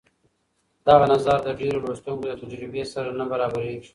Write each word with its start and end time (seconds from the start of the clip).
دغه 0.87 1.05
نظر 1.13 1.37
د 1.43 1.49
ډېرو 1.59 1.83
لوستونکو 1.85 2.27
له 2.29 2.35
تجربې 2.41 2.83
سره 2.93 3.09
نه 3.19 3.25
برابرېږي. 3.31 3.89